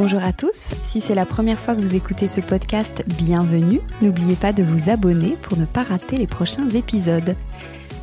[0.00, 3.80] Bonjour à tous, si c'est la première fois que vous écoutez ce podcast, bienvenue.
[4.00, 7.34] N'oubliez pas de vous abonner pour ne pas rater les prochains épisodes.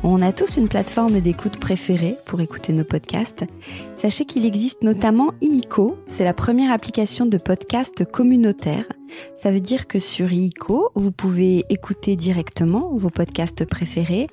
[0.02, 3.46] On a tous une plateforme d'écoute préférée pour écouter nos podcasts.
[3.96, 8.84] Sachez qu'il existe notamment IICO, c'est la première application de podcast communautaire.
[9.38, 14.26] Ça veut dire que sur IICO, vous pouvez écouter directement vos podcasts préférés,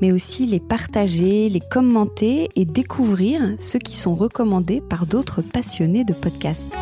[0.00, 6.04] mais aussi les partager, les commenter et découvrir ceux qui sont recommandés par d'autres passionnés
[6.04, 6.76] de podcasts.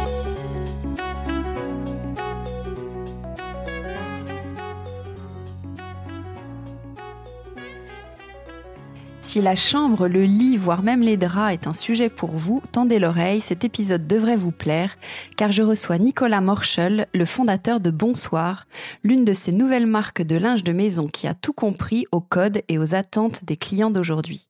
[9.26, 13.00] Si la chambre, le lit, voire même les draps est un sujet pour vous, tendez
[13.00, 14.96] l'oreille, cet épisode devrait vous plaire,
[15.36, 18.66] car je reçois Nicolas Morchel, le fondateur de Bonsoir,
[19.02, 22.62] l'une de ces nouvelles marques de linge de maison qui a tout compris aux codes
[22.68, 24.46] et aux attentes des clients d'aujourd'hui.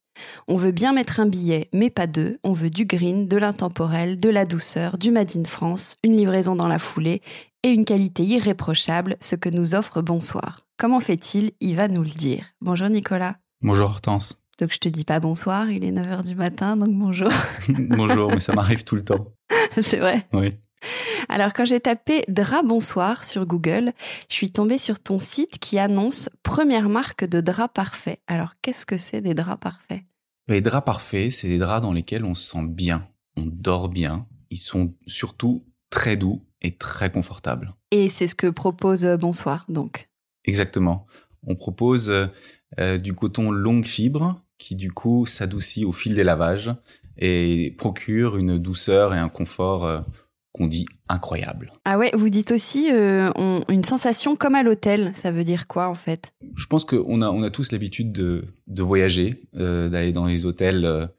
[0.47, 2.39] On veut bien mettre un billet, mais pas deux.
[2.45, 6.55] On veut du green, de l'intemporel, de la douceur, du Made in France, une livraison
[6.55, 7.23] dans la foulée
[7.63, 10.67] et une qualité irréprochable, ce que nous offre Bonsoir.
[10.77, 11.53] Comment fait-il?
[11.61, 12.45] Il va nous le dire.
[12.61, 13.37] Bonjour Nicolas.
[13.63, 14.39] Bonjour Hortense.
[14.59, 17.31] Donc je te dis pas bonsoir, il est 9h du matin, donc bonjour.
[17.69, 19.35] bonjour, mais ça m'arrive tout le temps.
[19.83, 20.55] C'est vrai Oui.
[21.29, 23.93] Alors quand j'ai tapé drap bonsoir sur Google,
[24.31, 28.21] je suis tombée sur ton site qui annonce première marque de draps parfaits.
[28.27, 30.03] Alors qu'est-ce que c'est des draps parfaits?
[30.49, 33.07] Les draps parfaits, c'est des draps dans lesquels on se sent bien,
[33.37, 34.27] on dort bien.
[34.51, 37.75] Ils sont surtout très doux et très confortables.
[37.91, 40.09] Et c'est ce que propose Bonsoir donc
[40.45, 41.07] Exactement.
[41.47, 42.11] On propose
[42.79, 46.71] euh, du coton longue fibre qui du coup s'adoucit au fil des lavages
[47.19, 50.01] et procure une douceur et un confort euh,
[50.53, 51.73] qu'on dit incroyable.
[51.85, 53.31] Ah ouais, vous dites aussi euh,
[53.69, 55.13] une sensation comme à l'hôtel.
[55.15, 56.33] Ça veut dire quoi en fait?
[56.55, 60.47] Je pense qu'on a, on a tous l'habitude de, de voyager, euh, d'aller dans les
[60.47, 61.11] hôtels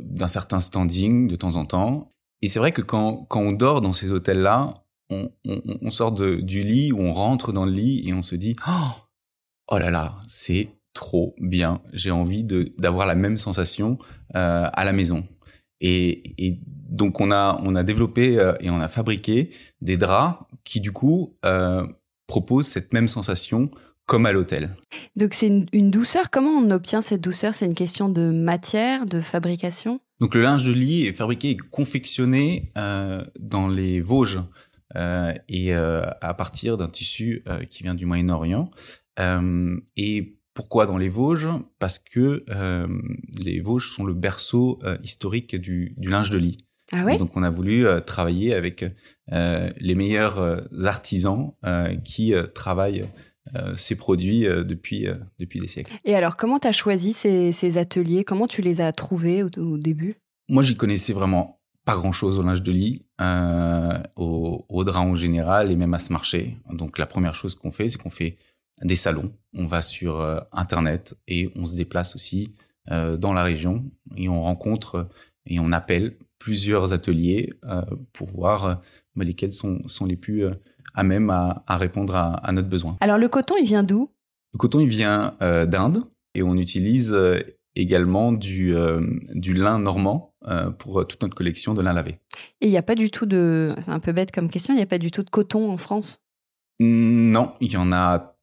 [0.00, 2.12] d'un certain standing de temps en temps.
[2.40, 4.74] Et c'est vrai que quand, quand on dort dans ces hôtels-là,
[5.10, 8.22] on, on, on sort de, du lit ou on rentre dans le lit et on
[8.22, 8.90] se dit oh,
[9.68, 11.82] oh là là, c'est trop bien.
[11.92, 12.44] J'ai envie
[12.78, 13.98] d'avoir la même sensation
[14.34, 15.24] euh, à la maison.
[15.80, 19.50] Et, et, donc on a on a développé euh, et on a fabriqué
[19.80, 21.84] des draps qui du coup euh,
[22.28, 23.70] proposent cette même sensation
[24.06, 24.76] comme à l'hôtel.
[25.16, 26.30] Donc c'est une, une, douceur.
[26.30, 27.54] Comment on obtient cette douceur?
[27.54, 30.00] C'est une question de matière, de fabrication?
[30.20, 32.72] Donc le linge de lit est fabriqué et confectionné
[33.40, 34.42] dans les Vosges
[34.94, 38.70] et à partir d'un tissu qui vient du Moyen-Orient.
[39.96, 41.48] et pourquoi dans les Vosges?
[41.78, 42.86] Parce que euh,
[43.38, 46.58] les Vosges sont le berceau euh, historique du, du, linge de lit.
[46.92, 47.18] Ah ouais?
[47.18, 48.84] Donc on a voulu euh, travailler avec
[49.30, 51.52] les meilleurs artisans
[52.04, 53.08] qui travaillent
[53.74, 55.06] ces produits depuis,
[55.38, 55.92] depuis des siècles.
[56.04, 58.22] Et alors comment tu as choisi ces, ces, ateliers?
[58.22, 60.16] Comment tu les as trouvés au, au début?
[60.50, 63.06] Moi j'y connaissais vraiment pas grand-chose au linge de lit,
[64.16, 66.58] au, au drap en général et même à ce marché.
[66.70, 68.36] Donc la première chose qu'on fait, c'est qu'on fait
[68.82, 70.20] des salons, on va sur
[70.52, 72.54] Internet et on se déplace aussi
[72.90, 73.84] dans la région
[74.16, 75.08] et on rencontre
[75.46, 77.52] et on appelle plusieurs ateliers
[78.12, 78.82] pour voir
[79.16, 80.44] lesquels sont, sont les plus
[80.94, 82.96] à même à, répondre à, notre besoin.
[83.00, 84.10] Alors le coton, il vient d'où?
[84.52, 86.04] Le coton, il vient d'Inde
[86.34, 87.16] et on utilise
[87.76, 88.74] également du,
[89.34, 90.34] du lin normand
[90.78, 92.18] pour toute notre collection de lin lavé.
[92.60, 94.78] Et il n'y a pas du tout de, c'est un peu bête comme question, il
[94.78, 96.20] n'y a pas du tout de coton en France?
[96.80, 98.33] Non, il y en a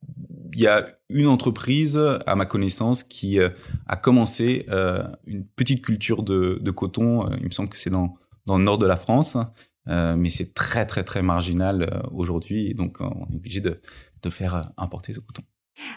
[0.54, 3.50] il y a une entreprise, à ma connaissance, qui euh,
[3.88, 7.28] a commencé euh, une petite culture de, coton.
[7.28, 8.16] Euh, il me semble que c'est dans,
[8.46, 9.38] dans le nord de la France,
[9.88, 12.74] mais c'est très très très marginal aujourd'hui.
[12.76, 13.76] Donc on est obligé de,
[14.22, 15.44] de faire importer ce coton.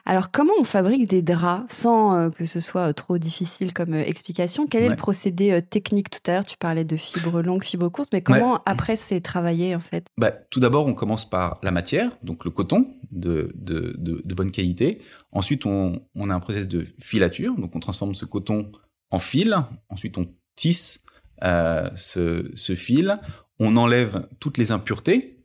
[0.05, 3.95] Alors, comment on fabrique des draps sans euh, que ce soit euh, trop difficile comme
[3.95, 4.67] euh, explication?
[4.67, 6.11] Quel est le procédé technique?
[6.11, 9.75] Tout à l'heure, tu parlais de fibres longues, fibres courtes, mais comment après c'est travaillé
[9.75, 10.07] en fait?
[10.19, 15.01] Bah, Tout d'abord, on commence par la matière, donc le coton de, de, bonne qualité.
[15.33, 18.71] Ensuite, on, a un process de filature, donc on transforme ce coton
[19.11, 19.57] en fil.
[19.89, 20.27] Ensuite, on
[20.57, 21.01] tisse
[21.41, 23.19] ce, fil.
[23.61, 25.45] On enlève toutes les impuretés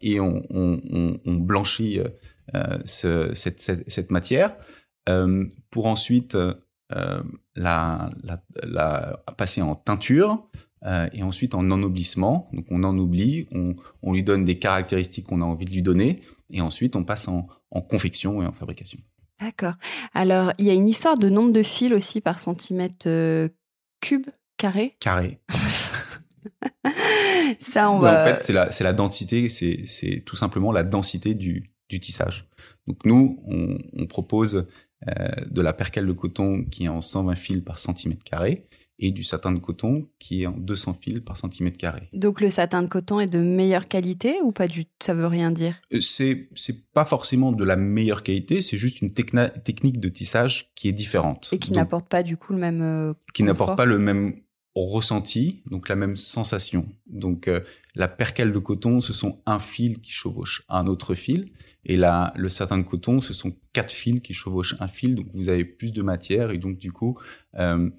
[0.00, 2.00] et on, on blanchit
[2.54, 4.54] euh, cette, cette, matière
[5.08, 6.54] euh, pour ensuite euh,
[7.54, 8.10] la,
[8.62, 10.46] la, passer en teinture
[11.12, 12.50] et ensuite en ennoblissement.
[12.52, 16.20] Donc on ennoblit, on, on lui donne des caractéristiques qu'on a envie de lui donner
[16.52, 18.98] et ensuite on passe en, en confection et en fabrication.
[19.40, 19.74] D'accord.
[20.12, 23.48] Alors, il y a une histoire de nombre de fils aussi par centimètre
[24.02, 24.26] cube,
[24.58, 24.96] carré?
[25.00, 25.40] Carré.
[27.60, 28.20] Ça, on va...
[28.20, 32.48] En fait, c'est la, la, densité, c'est tout simplement la densité du, du tissage.
[32.86, 34.64] Donc nous, on, propose
[35.08, 38.66] euh, de la percale de coton qui est en 120 fils par centimètre carré
[38.98, 42.08] et du satin de coton qui est en 200 fils par centimètre carré.
[42.12, 45.50] Donc le satin de coton est de meilleure qualité ou pas du ça veut rien
[45.50, 45.80] dire?
[45.92, 50.72] Euh, C'est c'est pas forcément de la meilleure qualité, c'est juste une technique de tissage
[50.74, 51.50] qui est différente.
[51.52, 54.36] Et qui n'apporte pas du coup le même euh, qui n'apporte pas le même
[54.74, 56.86] ressenti, donc la même sensation.
[57.06, 57.50] Donc
[57.94, 61.48] la percale de coton, ce sont un fil qui chevauche un autre fil
[61.86, 65.26] et là, le satin de coton, ce sont quatre fils qui chevauchent un fil, donc
[65.34, 67.18] vous avez plus de matière et donc du coup
[67.58, 67.90] euh,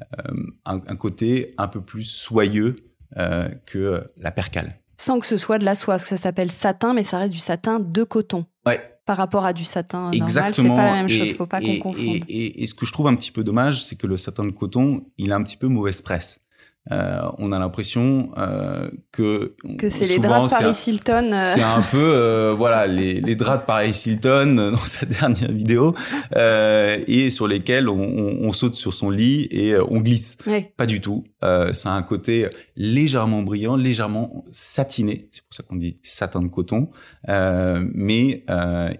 [0.00, 0.32] euh,
[0.64, 2.76] un, côté un peu plus soyeux
[3.16, 4.78] euh, que la percale.
[4.96, 7.32] Sans que ce soit de la soie, parce que ça s'appelle satin, mais ça reste
[7.32, 8.46] du satin de coton.
[8.64, 8.91] Ouais.
[9.04, 11.34] Par rapport à du satin normal, c'est pas la même chose.
[11.34, 12.24] Faut pas qu'on confonde.
[12.28, 14.50] Et, et, ce que je trouve un petit peu dommage, c'est que le satin de
[14.50, 16.41] coton, il a un petit peu mauvaise presse.
[16.90, 21.30] Euh, on a l'impression euh, que que c'est les draps de Paris Hilton.
[21.32, 21.40] Euh.
[21.40, 25.94] C'est un peu voilà les, les, draps de Paris Hilton dans sa dernière vidéo
[26.34, 28.00] et sur lesquels on,
[28.40, 30.36] on, saute sur son lit et on glisse.
[30.76, 31.22] Pas du tout.
[31.40, 35.28] ça a un côté légèrement brillant, légèrement satiné.
[35.30, 36.90] C'est pour ça qu'on dit satin de coton.
[37.28, 38.44] mais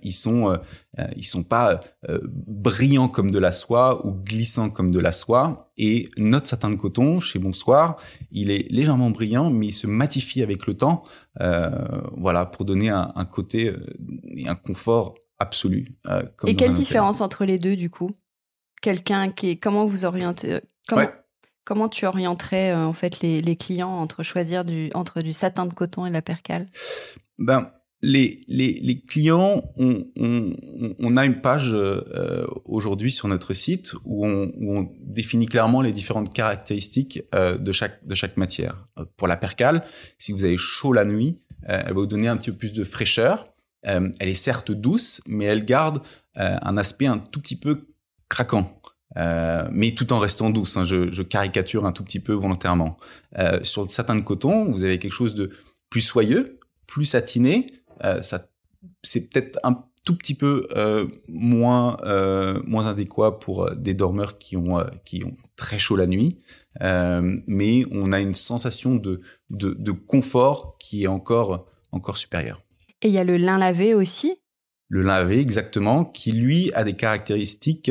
[0.04, 0.56] ils sont
[0.98, 5.12] euh, ils sont pas euh, brillants comme de la soie ou glissants comme de la
[5.12, 5.72] soie.
[5.78, 7.96] Et notre satin de coton chez Bonsoir,
[8.30, 11.02] il est légèrement brillant, mais il se matifie avec le temps,
[11.40, 11.70] euh,
[12.16, 13.86] voilà, pour donner un, un côté euh,
[14.36, 15.96] et un confort absolu.
[16.36, 18.12] Comme et quelle différence entre les deux du coup?
[18.82, 21.08] Quelqu'un qui est comment vous orientez comment,
[21.64, 25.72] comment tu orienterais en fait les, les, clients entre choisir du entre du satin de
[25.72, 26.68] coton et la percale?
[27.38, 34.26] Ben les, les, les, clients, on, a une page euh, aujourd'hui sur notre site où
[34.26, 38.88] on, où on, définit clairement les différentes caractéristiques euh, de, chaque, de chaque matière.
[38.98, 39.84] Euh, pour la percale,
[40.18, 42.72] si vous avez chaud la nuit, euh, elle va vous donner un petit peu plus
[42.72, 43.46] de fraîcheur.
[43.84, 46.02] elle est certes douce, mais elle garde
[46.34, 47.86] un aspect un tout petit peu
[48.28, 48.80] craquant.
[49.70, 52.96] mais tout en restant douce, hein, je, je, caricature un tout petit peu volontairement.
[53.62, 55.50] sur le satin de coton, vous avez quelque chose de
[55.90, 57.81] plus soyeux, plus satiné, euh,
[58.20, 58.48] ça,
[59.02, 64.56] c'est peut-être un tout petit peu euh, moins euh, moins adéquat pour des dormeurs qui
[64.56, 66.38] ont qui ont très chaud la nuit,
[66.80, 72.62] mais on a une sensation de, de, de confort qui est encore encore supérieure.
[73.02, 74.38] Et il y a le lin lavé aussi?
[74.88, 77.90] Le lin lavé, exactement, qui lui a des caractéristiques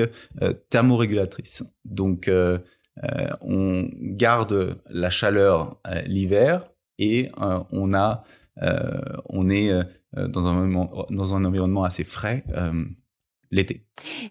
[0.69, 1.63] thermorégulatrices.
[1.85, 2.29] Donc,
[3.41, 8.23] on garde la chaleur l'hiver et on a
[9.29, 12.85] on est euh, dans un, dans un environnement assez frais euh,
[13.49, 13.85] l'été.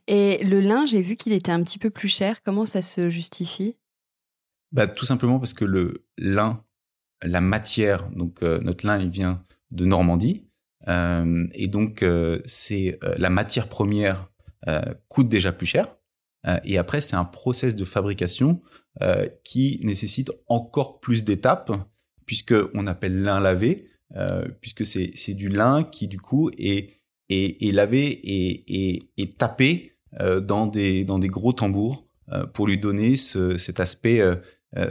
[0.07, 2.43] Et le lin, j'ai vu qu'il était un petit peu plus cher.
[2.43, 3.77] Comment ça se justifie?
[4.73, 6.63] Bah, Tout simplement parce que le lin,
[7.23, 10.47] la matière, donc euh, notre lin, il vient de Normandie.
[10.89, 12.05] Euh, et donc,
[12.45, 14.31] c'est la matière première
[15.09, 15.97] coûte déjà plus cher.
[16.65, 18.61] et après, c'est un process de fabrication
[19.45, 21.73] qui nécessite encore plus d'étapes,
[22.27, 26.97] puisqu'on appelle lin lavé, euh, puisque c'est du lin qui du coup est
[27.33, 29.93] et laver et, et, et taper
[30.43, 32.05] dans des dans des gros tambours
[32.55, 34.21] pour lui donner ce, cet aspect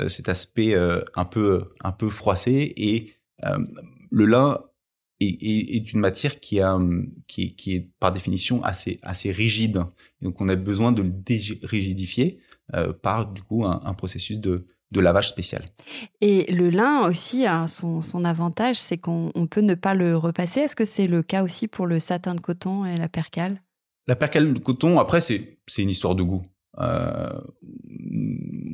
[0.07, 3.11] cet aspect un peu un peu froissé et
[4.09, 4.61] le lin
[5.19, 6.79] est, une matière qui, a,
[7.27, 9.83] qui, qui, est par définition assez, assez rigide.
[10.21, 12.39] Donc on a besoin de le dérigidifier
[12.73, 15.63] euh, par du coup un processus de, de, lavage spécial.
[16.21, 20.61] Et le lin aussi a son, son avantage, c'est qu'on peut ne pas le repasser.
[20.61, 23.61] Est-ce que c'est le cas aussi pour le satin de coton et la percale?
[24.07, 26.43] La percale de coton, après, c'est une histoire de goût.
[26.79, 27.29] Euh,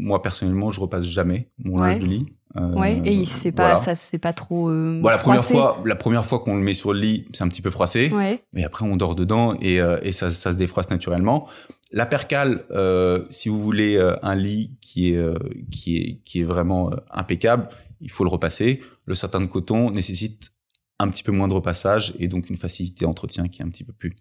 [0.06, 2.26] moi personnellement, je repasse jamais mon linge de lit.
[2.58, 4.70] Euh, ouais, et c'est pas ça, c'est pas trop.
[4.70, 7.44] Euh, voilà, la première fois, la première fois qu'on le met sur le lit, c'est
[7.44, 8.10] un petit peu froissé.
[8.14, 8.44] Ouais.
[8.54, 11.48] Mais après, on dort dedans et, euh, et ça, ça se défroisse naturellement.
[11.96, 15.26] La percale, euh, si vous voulez un lit qui est
[15.72, 18.82] qui est qui est vraiment impeccable, il faut le repasser.
[19.08, 20.52] Le satin de coton nécessite
[21.00, 23.84] un petit peu moins de repassage et donc une facilité d'entretien qui est un petit
[23.84, 24.16] peu plus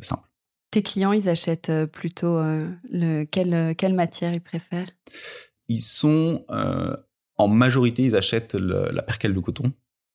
[0.00, 0.28] simple.
[0.70, 2.38] Tes clients, ils achètent plutôt
[2.90, 4.90] le, quelle, quelle matière ils préfèrent?
[5.68, 6.44] Ils sont
[7.36, 9.72] en majorité, ils achètent la percale de coton,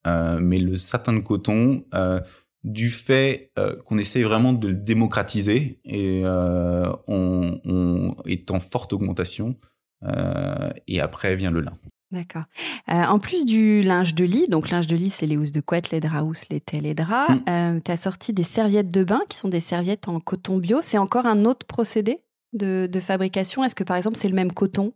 [0.08, 2.20] euh, mais le satin de coton, euh,
[2.63, 8.94] du fait euh, qu'on essaye vraiment de le démocratiser et on, on, est en forte
[8.94, 9.56] augmentation.
[10.88, 11.77] et après vient le lin.
[12.12, 12.44] D'accord.
[12.88, 15.91] en plus du linge de lit, donc linge de lit, c'est les housses de couette,
[15.91, 17.82] les draps housses, les tels, les draps, mm.
[17.86, 20.82] tu as sorti des serviettes de bain qui sont des serviettes en coton bio.
[20.82, 22.20] C'est encore un autre procédé
[22.53, 23.63] de, de fabrication?
[23.63, 24.88] Est-ce que par exemple c'est le même coton?
[24.88, 24.91] Mmh,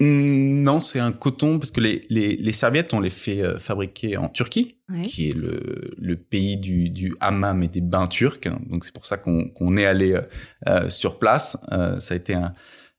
[0.00, 4.16] non, c'est un coton parce que les, les, les, serviettes, on les fait euh, fabriquer
[4.16, 8.48] en Turquie, qui est le, le pays du, du, hammam et des bains turcs.
[8.70, 10.22] Donc c'est pour ça qu'on qu'on est allé euh,
[10.68, 11.58] euh sur place.
[11.72, 12.54] Euh, ça a été un,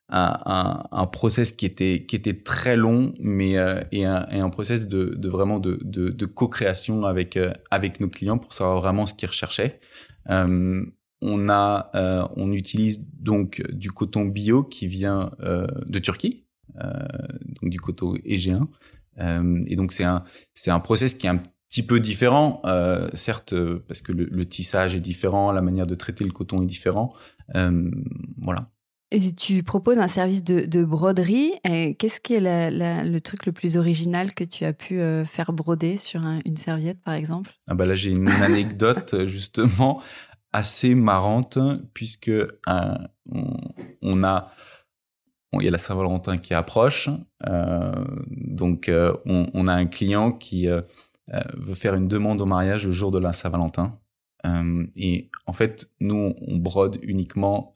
[0.09, 3.51] un, un, un, process qui était qui était très long, mais
[3.91, 7.39] et, un, et un process de, de vraiment de, de, de co-création avec
[7.71, 9.79] avec nos clients pour savoir vraiment ce qu'ils recherchaient.
[10.27, 16.48] on a on utilise donc du coton bio qui vient de Turquie euh,
[17.61, 18.67] donc du coton égéen.
[19.19, 23.09] Euh, et donc c'est un c'est un process qui est un petit peu différent, euh,
[23.13, 23.53] certes
[23.87, 27.13] parce que le, tissage est différent, la manière de traiter le coton est différent.
[27.53, 28.71] voilà.
[29.11, 31.53] Et tu proposes un service de, de broderie.
[31.63, 36.21] Qu'est-ce qui est le truc le plus original que tu as pu faire broder sur
[36.45, 37.51] une serviette, par exemple?
[37.67, 40.01] Ah bah Là, j'ai une anecdote justement
[40.53, 41.59] assez marrante,
[41.93, 42.31] puisque
[42.67, 43.57] on,
[44.01, 44.51] on, a
[45.53, 47.09] il y a la Saint-Valentin qui approche,
[47.47, 47.91] euh,
[48.27, 50.81] donc euh, on, on, a un client qui euh,
[51.57, 53.99] veut faire une demande au mariage le jour de la Saint-Valentin.
[54.95, 57.75] et en fait, nous, on brode uniquement,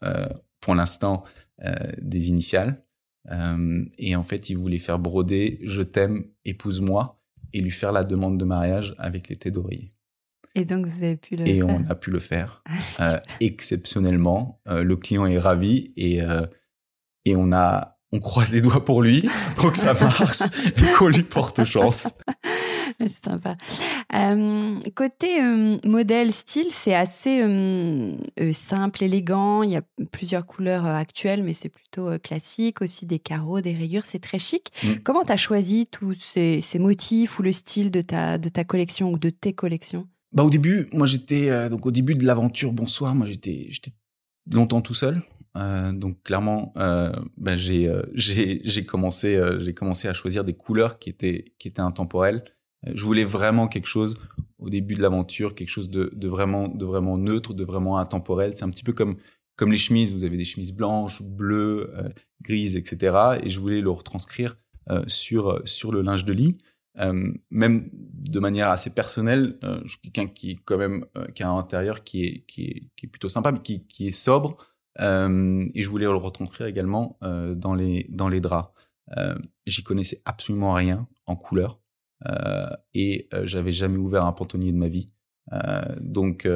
[0.62, 1.24] pour l'instant,
[2.02, 2.84] des initiales.
[3.98, 7.20] et en fait, il voulait faire broder «Je t'aime, épouse-moi»
[7.54, 9.92] et lui faire la demande de mariage avec l'été d'oreiller.
[10.56, 11.70] Et donc, vous avez pu le et faire.
[11.70, 12.64] Et on a pu le faire.
[13.40, 14.62] exceptionnellement.
[14.66, 16.22] le client est ravi et
[17.26, 21.08] et on a on croise les doigts pour lui pour que ça marche et qu'on
[21.08, 22.08] lui porte chance.
[23.00, 23.58] C'est sympa.
[24.14, 28.16] Euh, côté euh, modèle style, c'est assez euh,
[28.52, 29.64] simple, élégant.
[29.64, 32.82] Il y a plusieurs couleurs actuelles, mais c'est plutôt classique.
[32.82, 34.72] Aussi des carreaux, des rayures, c'est très chic.
[34.84, 34.88] Mm.
[35.04, 38.64] Comment tu as choisi tous ces, ces, motifs ou le style de ta, de ta
[38.64, 40.08] collection ou de tes collections?
[40.32, 43.70] Bah, Au début, moi j'étais, donc au début de l'aventure Bonsoir, moi j'étais
[44.52, 45.24] longtemps tout seul.
[45.56, 50.54] Euh, donc clairement, euh, ben j'ai euh, j'ai commencé euh, j'ai commencé à choisir des
[50.54, 52.44] couleurs qui étaient qui étaient intemporelles.
[52.94, 54.18] Je voulais vraiment quelque chose
[54.58, 58.56] au début de l'aventure, quelque chose de, de vraiment de vraiment neutre, de vraiment intemporel.
[58.56, 59.18] C'est un petit peu comme
[59.56, 60.12] comme les chemises.
[60.12, 61.94] Vous avez des chemises blanches, bleues,
[62.42, 63.38] grises, etc.
[63.44, 64.58] Et je voulais le retranscrire
[65.08, 66.58] sur sur le linge de lit.
[67.52, 71.06] même de manière assez personnelle, je suis quelqu'un qui quand même
[71.36, 74.08] qui a un intérieur qui est qui est qui est plutôt sympa, mais qui qui
[74.08, 74.58] est sobre.
[75.00, 78.72] Euh, et je voulais le retranscrire également euh, dans les dans les draps.
[79.18, 79.36] Euh,
[79.66, 81.80] J'y connaissais absolument rien en couleur
[82.94, 85.14] et j'avais jamais ouvert un pantonnier de ma vie.
[86.00, 86.48] donc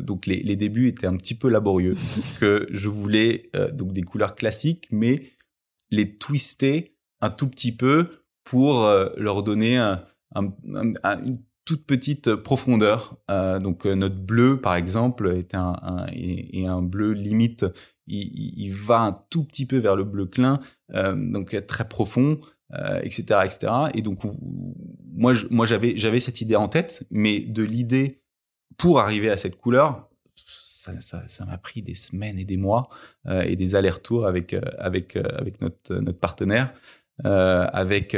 [0.00, 4.02] donc les, les, débuts étaient un petit peu laborieux parce que je voulais donc des
[4.02, 5.30] couleurs classiques mais
[5.92, 8.10] les twister un tout petit peu
[8.42, 8.84] pour
[9.16, 10.52] leur donner un, un,
[11.04, 13.16] un, une toute petite profondeur.
[13.30, 17.66] Euh, donc euh, notre bleu, par exemple, est un, est, un bleu limite.
[18.06, 20.60] Il, il, va un tout petit peu vers le bleu clin,
[20.92, 22.40] euh, donc très profond,
[23.02, 23.72] etc., euh, etc.
[23.94, 24.22] Et donc
[25.14, 28.20] moi, moi j'avais j'avais cette idée en tête, mais de l'idée
[28.76, 32.88] pour arriver à cette couleur, ça, ça, ça m'a pris des semaines et des mois
[33.28, 36.74] et des allers-retours avec avec avec notre notre partenaire,
[37.22, 38.16] avec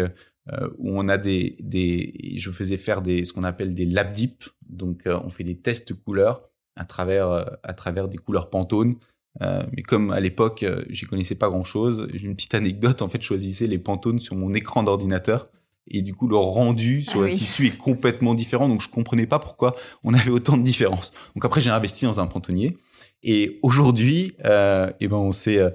[0.53, 4.13] euh, où on a des, des, je faisais faire des, ce qu'on appelle des lab
[4.13, 4.45] deep.
[4.69, 8.97] Donc, euh, on fait des tests couleurs à travers à travers des couleurs Pantone.
[9.41, 13.01] mais comme à l'époque, j'y connaissais pas grand-chose, j'ai une petite anecdote.
[13.01, 15.49] En fait, je choisissais les Pantone sur mon écran d'ordinateur
[15.89, 17.35] et du coup le rendu sur Ah le oui.
[17.35, 21.45] tissu est complètement différent donc je comprenais pas pourquoi on avait autant de différences donc
[21.45, 22.77] après j'ai investi dans un pantonnier
[23.23, 25.71] et aujourd'hui euh, eh ben on s'est euh,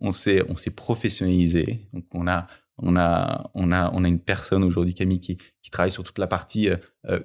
[0.00, 2.46] on s'est on s'est professionnalisé donc on a
[2.78, 6.18] on a on a on a une personne aujourd'hui Camille qui qui travaille sur toute
[6.18, 6.76] la partie euh,
[7.08, 7.20] euh,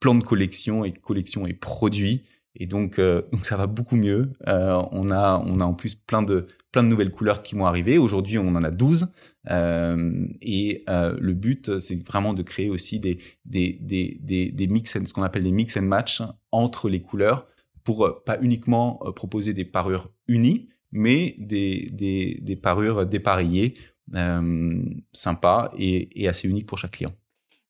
[0.00, 2.22] plan de collection et collection et produits.
[2.56, 4.32] Et donc euh, donc ça va beaucoup mieux.
[4.46, 7.66] Euh, on a on a en plus plein de plein de nouvelles couleurs qui vont
[7.66, 7.98] arriver.
[7.98, 9.08] Aujourd'hui on en a 12
[9.50, 14.66] euh, et euh, le but, c'est vraiment de créer aussi des, des, des, des, des
[14.66, 17.46] mix and, ce qu'on appelle des mix and match entre les couleurs
[17.84, 23.74] pour euh, pas uniquement proposer des parures unies, mais des, des, des parures dépareillées,
[24.14, 24.82] euh,
[25.12, 27.12] sympas et, et assez uniques pour chaque client.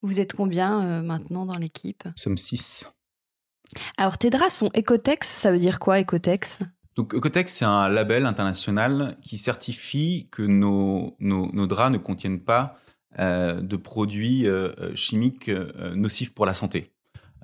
[0.02, 2.02] Vous êtes combien euh, maintenant dans l'équipe?
[2.04, 2.90] Nous sommes six.
[3.96, 6.60] Alors tes draps sont Ecotex, ça veut dire quoi Ecotex?
[6.96, 12.40] Donc Ecotex, c'est un label international qui certifie que nos, nos, nos draps ne contiennent
[12.40, 12.76] pas
[13.18, 16.92] euh, de produits euh, chimiques euh, nocifs pour la santé.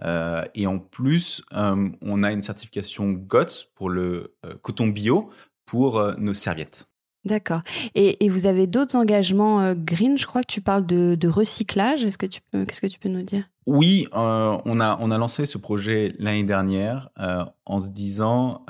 [0.03, 5.31] Euh, et en plus, euh, on a une certification GOTS pour le euh, coton bio
[5.65, 6.90] pour euh, nos serviettes.
[7.25, 7.61] D'accord.
[7.95, 12.03] Et, vous avez d'autres engagements euh, green Je crois que tu parles de, recyclage.
[12.05, 13.45] Est-ce que tu qu'est-ce que tu peux nous dire?
[13.67, 18.65] Oui, euh, on, a, on a lancé ce projet l'année dernière euh, en se disant,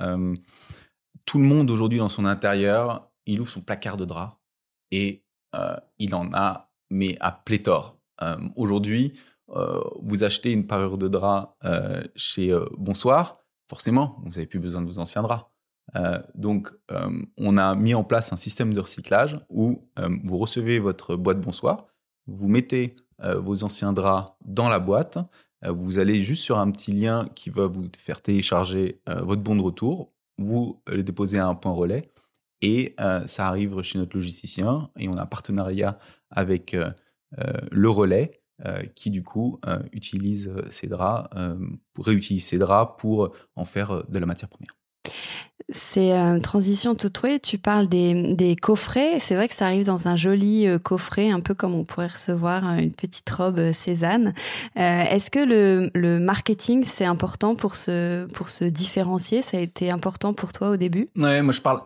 [1.25, 4.35] tout le monde aujourd'hui dans son intérieur, il ouvre son placard de draps
[4.91, 5.25] et
[5.99, 7.99] il en a, mais à pléthore.
[8.57, 9.13] Aujourd'hui,
[10.03, 11.57] vous achetez une parure de drap
[12.17, 13.39] chez Bonsoir,
[13.69, 15.50] forcément, vous n'avez plus besoin de vos anciens draps.
[15.97, 20.39] Euh, donc, euh, on a mis en place un système de recyclage où euh, vous
[20.39, 21.87] recevez votre boîte Bonsoir,
[22.27, 22.95] vous mettez
[23.37, 25.19] vos anciens draps dans la boîte,
[25.69, 29.61] vous allez juste sur un petit lien qui va vous faire télécharger votre bon de
[29.61, 32.11] retour, vous le déposez à un point relais
[32.63, 35.99] et ça arrive chez notre logisticien et on a un partenariat
[36.31, 36.75] avec
[37.71, 38.41] le relais
[38.95, 39.61] qui du coup
[39.93, 41.29] utilise ces draps,
[41.99, 44.80] réutilise ces draps pour en faire de la matière première.
[45.73, 47.39] C'est euh, transition toute trouvée.
[47.39, 49.21] Tu parles des, coffrets.
[49.21, 52.09] C'est vrai que ça arrive dans un joli euh, coffret, un peu comme on pourrait
[52.09, 54.35] recevoir euh, une petite robe euh, Cézanne.
[54.79, 59.43] Euh, Est-ce que le, marketing, c'est important pour se, différencier?
[59.43, 61.09] Ça a été important pour toi au début?
[61.17, 61.83] Ouais, moi je parle,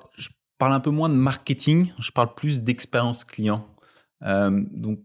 [0.60, 3.66] un peu moins de marketing, je parle plus d'expérience client.
[4.22, 5.00] Donc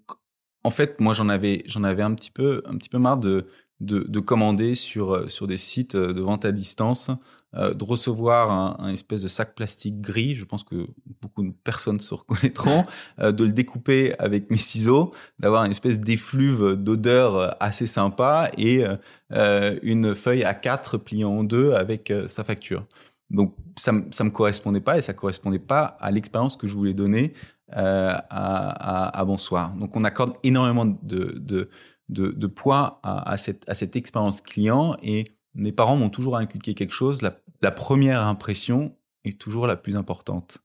[0.64, 3.48] en fait, moi j'en avais, un petit peu, un petit peu marre de,
[3.82, 7.12] de, de commander sur, des sites de vente à distance,
[7.56, 10.88] euh, de recevoir un, un espèce de sac plastique gris, je pense que
[11.22, 12.86] beaucoup de personnes se reconnaîtront,
[13.20, 18.52] euh, de le découper avec mes ciseaux, d'avoir une espèce d'effluve d'odeur euh, assez sympa
[18.58, 18.96] et euh,
[19.34, 22.86] euh, une feuille à quatre pliée en deux avec sa facture.
[23.30, 26.94] Donc ça, ça me correspondait pas et ça correspondait pas à l'expérience que je voulais
[26.94, 27.34] donner
[27.76, 29.74] euh, à, à, à Bonsoir.
[29.76, 31.70] Donc on accorde énormément de, de,
[32.10, 36.38] de, de poids à, à, cette, à cette expérience client et mes parents m'ont toujours
[36.38, 37.22] inculqué quelque chose.
[37.22, 40.60] La, première impression est toujours la plus importante.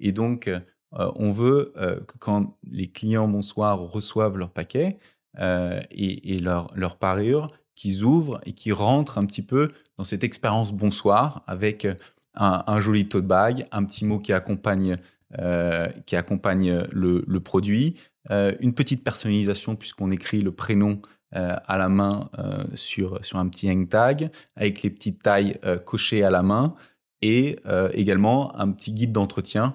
[0.00, 0.60] Et donc euh,
[0.92, 4.98] on veut euh, que quand les clients Bonsoir reçoivent leur paquet
[5.38, 10.24] euh, et, leur, leur parure, qu'ils ouvrent et qu'ils rentrent un petit peu dans cette
[10.24, 11.86] expérience bonsoir avec
[12.34, 14.96] un, joli tote bag, un petit mot qui accompagne,
[15.38, 17.96] euh, qui accompagne le, produit,
[18.30, 21.00] euh, une petite personnalisation puisqu'on écrit le prénom
[21.36, 25.58] euh, à la main euh, sur, sur un petit hang tag avec les petites tailles
[25.64, 26.74] euh, cochées à la main
[27.20, 27.56] et
[27.94, 29.74] également un petit guide d'entretien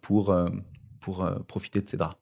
[0.00, 0.34] pour,
[1.00, 2.16] pour profiter de ces draps.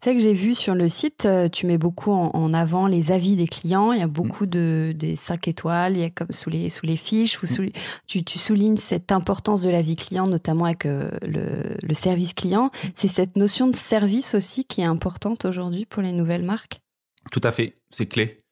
[0.00, 3.36] C'est vrai que j'ai vu sur le site, tu mets beaucoup en, avant les avis
[3.36, 3.92] des clients.
[3.92, 6.84] Il y a beaucoup de des 5 étoiles, il y a comme sous les sous
[6.84, 7.38] les fiches.
[7.44, 7.70] Sou-
[8.08, 12.34] tu, tu soulignes cette importance de la vie client, notamment avec euh, le, le service
[12.34, 12.70] client.
[12.96, 16.81] C'est cette notion de service aussi qui est importante aujourd'hui pour les nouvelles marques?
[17.30, 18.42] Tout à fait, c'est clé.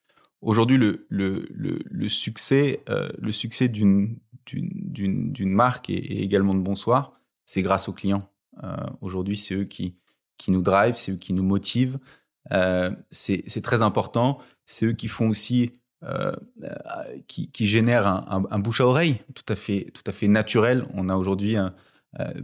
[0.41, 4.17] Aujourd'hui, le, succès, euh, le succès d'une
[5.39, 7.13] marque et, également de Bonsoir,
[7.45, 8.27] c'est grâce aux clients.
[8.63, 9.95] Euh, Aujourd'hui, c'est eux qui,
[10.47, 11.99] nous drive, c'est eux qui nous motivent.
[12.51, 14.39] Euh, c'est très important.
[14.65, 15.73] C'est eux qui font aussi,
[17.27, 20.87] qui, génèrent un, un, bouche à oreille tout à fait, tout à fait naturel.
[20.95, 21.57] On a aujourd'hui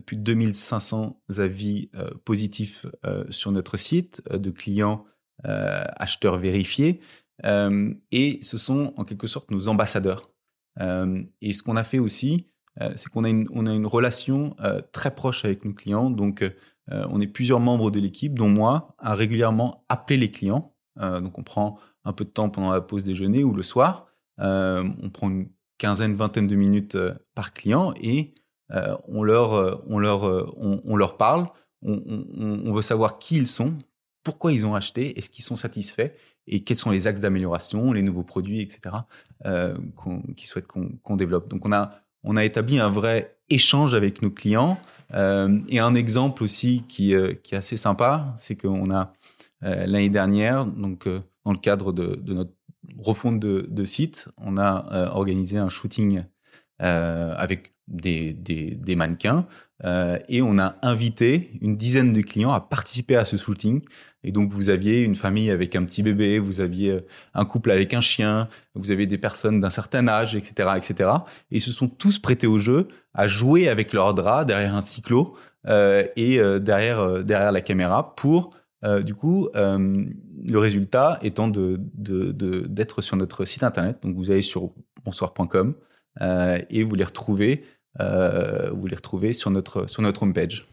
[0.05, 1.89] plus de 2500 avis
[2.25, 2.85] positifs
[3.31, 5.03] sur notre site de clients
[5.43, 6.99] acheteurs vérifiés.
[7.45, 10.31] Euh, et ce sont en quelque sorte nos ambassadeurs.
[10.79, 12.47] Euh, et ce qu'on a fait aussi,
[12.81, 16.09] euh, c'est qu'on a une, on a une relation euh, très proche avec nos clients.
[16.09, 20.73] Donc, euh, on est plusieurs membres de l'équipe, dont moi, à régulièrement appeler les clients.
[20.99, 24.07] Euh, donc, on prend un peu de temps pendant la pause déjeuner ou le soir.
[24.39, 26.97] Euh, on prend une quinzaine, vingtaine de minutes
[27.35, 28.33] par client et
[29.07, 30.23] on, leur, on, leur,
[30.57, 31.45] on, leur parle.
[31.83, 33.77] On, veut savoir qui ils sont,
[34.27, 36.11] pourquoi ils ont acheté, est-ce qu'ils sont satisfaits
[36.47, 38.93] et quels sont les axes d'amélioration, les nouveaux produits, etc.,
[39.45, 39.77] euh,
[40.35, 41.47] qu'ils souhaitent qu'on développe.
[41.47, 44.77] Donc on a, on a établi un vrai échange avec nos clients.
[45.13, 49.13] Euh, et un exemple aussi qui, euh, qui est assez sympa, c'est qu'on a
[49.61, 52.51] l'année dernière, donc dans le cadre de, notre
[52.99, 56.25] refonte de, site, on a organisé un shooting
[56.79, 59.47] avec des, des mannequins
[59.83, 63.81] et on a invité une dizaine de clients à participer à ce shooting
[64.27, 67.71] et donc, vous aviez une famille avec un petit bébé, vous aviez euh, un couple
[67.71, 71.09] avec un chien, vous avez des personnes d'un certain âge, etc., etc.
[71.49, 74.81] Et ils se sont tous prêtés au jeu à jouer avec leur drap derrière un
[74.81, 75.37] cyclo
[75.67, 78.49] euh, et euh, derrière, euh, derrière la caméra pour,
[78.83, 80.05] euh, du coup, euh,
[80.45, 81.79] le résultat étant de,
[82.67, 83.99] d'être sur notre site internet.
[84.01, 84.71] Donc, vous allez sur
[85.05, 85.73] bonsoir.com
[86.69, 87.63] et vous les retrouvez,
[87.99, 90.67] vous les retrouvez sur notre, sur notre homepage.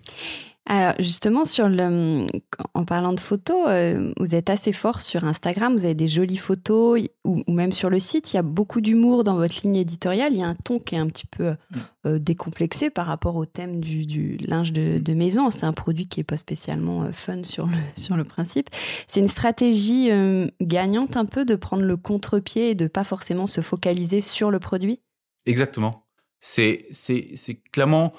[0.66, 2.26] Alors justement, sur le,
[2.72, 6.38] en parlant de photos, euh, vous êtes assez fort sur Instagram, vous avez des jolies
[6.38, 9.76] photos, ou, ou même sur le site, il y a beaucoup d'humour dans votre ligne
[9.76, 11.54] éditoriale, il y a un ton qui est un petit peu
[12.06, 15.50] euh, décomplexé par rapport au thème du, du linge de, de maison.
[15.50, 18.70] C'est un produit qui est pas spécialement euh, fun sur le, sur le principe.
[19.06, 23.46] C'est une stratégie euh, gagnante un peu de prendre le contre-pied et de pas forcément
[23.46, 25.02] se focaliser sur le produit?
[25.44, 26.04] Exactement.
[26.44, 28.12] C'est clairement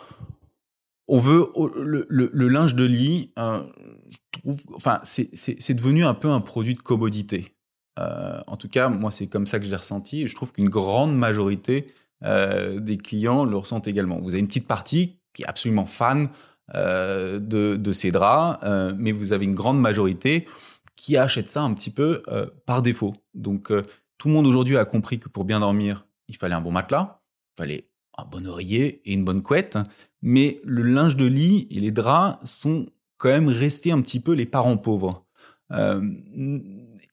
[1.07, 3.31] on veut le, linge de lit.
[3.38, 3.63] Euh,
[4.09, 7.53] je enfin, c'est devenu un peu un produit de commodité.
[7.99, 10.23] Euh, en tout cas, moi, c'est comme ça que j'ai ressenti.
[10.23, 14.19] Et je trouve qu'une grande majorité euh, des clients le ressentent également.
[14.19, 16.29] Vous avez une petite partie qui est absolument fan
[16.73, 18.59] de, de, ces draps,
[18.97, 20.47] mais vous avez une grande majorité
[20.95, 22.23] qui achète ça un petit peu
[22.65, 23.13] par défaut.
[23.35, 23.71] Donc,
[24.17, 27.21] tout le monde aujourd'hui a compris que pour bien dormir, il fallait un bon matelas,
[27.53, 29.78] il fallait un bon oreiller et une bonne couette
[30.25, 34.34] mais le linge de lit et les draps sont quand même restés un petit peu
[34.34, 35.23] les parents pauvres.
[35.71, 36.01] Euh,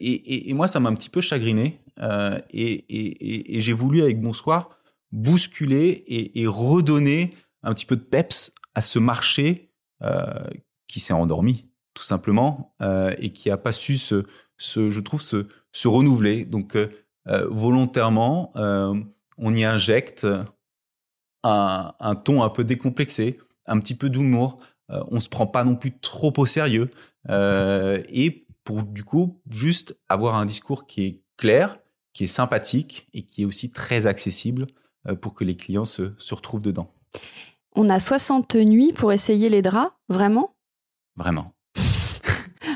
[0.01, 1.79] et, moi, ça m'a un petit peu chagriné.
[2.01, 4.71] Euh, et, j'ai voulu, avec Bonsoir,
[5.12, 9.71] bousculer et, redonner un petit peu de peps à ce marché
[10.03, 10.25] euh,
[10.88, 12.75] qui s'est endormi, tout simplement,
[13.19, 14.25] et qui n'a pas su, se,
[14.59, 15.47] je trouve, se,
[15.87, 16.47] renouveler.
[16.47, 16.79] Donc,
[17.27, 20.27] volontairement, on y injecte
[21.42, 24.59] un, un, ton un peu décomplexé, un petit peu d'humour.
[24.90, 26.90] Euh, on se prend pas non plus trop au sérieux.
[27.28, 31.78] Euh, et pour du coup juste avoir un discours qui est clair,
[32.12, 34.66] qui est sympathique et qui est aussi très accessible
[35.09, 36.88] euh, pour que les clients se, se retrouvent dedans.
[37.74, 40.55] On a 60 nuits pour essayer les draps, vraiment?
[41.16, 41.52] Vraiment.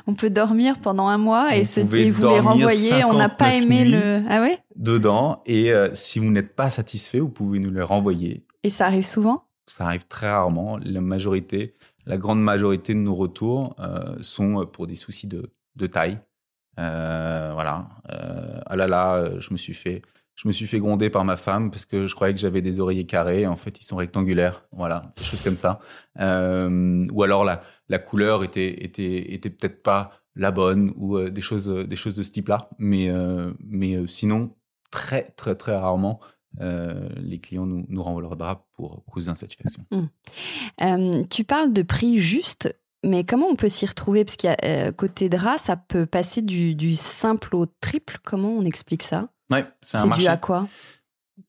[0.07, 3.05] on peut dormir pendant un mois et, se, et vous les renvoyer.
[3.05, 4.23] On n'a pas aimé le.
[4.29, 4.59] Ah ouais?
[4.75, 5.43] Dedans.
[5.47, 8.46] Et euh, si vous n'êtes pas satisfait, vous pouvez nous les renvoyer.
[8.67, 9.45] Et ça arrive souvent?
[9.67, 10.77] Ça arrive très rarement.
[10.79, 11.75] La majorité,
[12.05, 16.19] la grande majorité de nos retours euh, sont pour des soucis de, de taille.
[16.81, 17.89] Euh, voilà.
[18.11, 20.03] Euh, ah là là, je me suis fait,
[20.35, 22.81] je me suis fait gronder par ma femme parce que je croyais que j'avais des
[22.81, 23.47] oreillers carrés.
[23.47, 24.65] En fait, ils sont rectangulaires.
[24.73, 25.79] Voilà, des choses comme ça.
[26.17, 31.69] Ou alors la, la couleur était, était, était peut-être pas la bonne ou des choses,
[31.69, 32.69] des choses de ce type-là.
[32.81, 33.13] Mais,
[33.61, 34.57] mais sinon,
[34.91, 36.19] très, très, très rarement,
[36.61, 39.85] euh, les clients nous, nous renvoient leur drap pour cause d'insatisfaction.
[39.91, 40.03] Mmh.
[40.83, 44.25] Euh, tu parles de prix juste, mais comment on peut s'y retrouver?
[44.25, 48.19] Parce qu'il y a euh, côté drap, ça peut passer du, du, simple au triple.
[48.25, 49.29] Comment on explique ça?
[49.51, 50.23] Ouais, c'est un marché.
[50.23, 50.69] dû à quoi?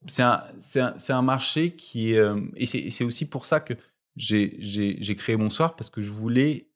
[0.06, 0.44] C'est un,
[0.76, 3.74] un, un, marché qui et c'est aussi pour ça que
[4.18, 6.70] j'ai créé Bonsoir, parce que je voulais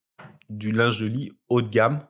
[0.49, 2.05] du linge de lit haut de gamme,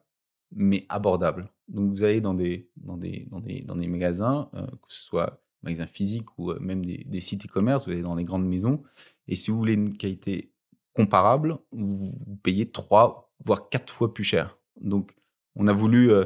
[0.52, 1.50] mais abordable.
[1.68, 5.02] Donc vous allez dans des, dans des, dans des, dans des magasins, euh, que ce
[5.02, 8.48] soit magasins physiques ou euh, même des, des sites e-commerce, vous allez dans les grandes
[8.48, 8.84] maisons.
[9.28, 10.52] Et si vous voulez une qualité
[10.94, 14.58] comparable, vous, payez trois voire quatre fois plus cher.
[14.80, 15.16] Donc,
[15.56, 16.26] on a voulu, euh,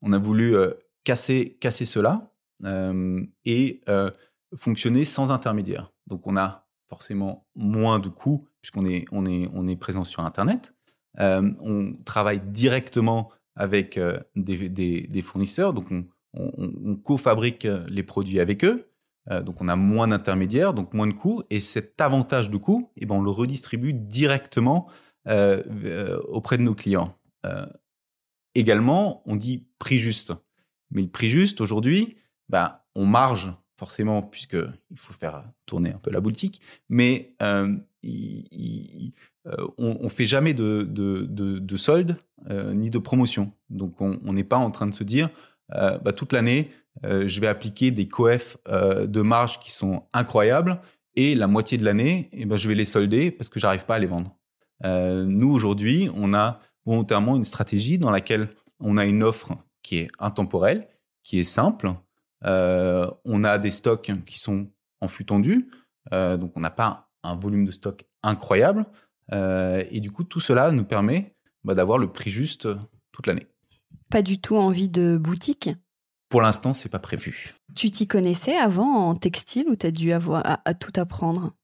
[0.00, 0.72] on a voulu euh,
[1.04, 2.28] casser, casser cela
[3.44, 3.80] et
[4.56, 5.92] fonctionner sans intermédiaire.
[6.06, 10.24] Donc, on a forcément moins de coûts puisqu'on est, on est, on est présent sur
[10.24, 10.72] Internet.
[11.18, 13.98] On travaille directement avec
[14.36, 18.88] des, des, des, fournisseurs, donc on, on, co-fabrique les produits avec eux.
[19.30, 21.42] Euh, donc on a moins d'intermédiaires, donc moins de coûts.
[21.50, 24.88] Et cet avantage de coût, eh ben, on le redistribue directement
[25.28, 27.16] euh, euh, auprès de nos clients.
[27.46, 27.66] Euh,
[28.54, 30.32] également, on dit prix juste.
[30.90, 32.16] Mais le prix juste, aujourd'hui,
[32.48, 37.76] ben, on marge forcément, puisqu'il faut faire tourner un peu la boutique, mais euh,
[39.78, 42.16] on ne fait jamais de solde
[42.48, 43.52] ni de promotion.
[43.70, 45.30] Donc on n'est pas en train de se dire
[45.70, 46.70] bah, toute l'année,
[47.02, 50.80] je vais appliquer des coefs de marge qui sont incroyables
[51.14, 53.96] et la moitié de l'année, eh ben, je vais les solder parce que j'arrive pas
[53.96, 54.36] à les vendre.
[54.84, 58.48] nous, aujourd'hui, on a volontairement une stratégie dans laquelle
[58.80, 60.88] on a une offre qui est intemporelle,
[61.22, 61.92] qui est simple.
[62.42, 64.68] on a des stocks qui sont
[65.00, 65.68] en flux tendu,
[66.10, 68.86] donc on n'a pas un volume de stock incroyable.
[69.32, 72.68] et du coup, tout cela nous permet bah, d'avoir le prix juste
[73.12, 73.46] toute l'année.
[74.12, 75.70] Pas du tout envie de boutique
[76.28, 77.54] Pour l'instant, c'est pas prévu.
[77.74, 81.54] Tu t'y connaissais avant en textile ou tu as dû avoir à, tout apprendre?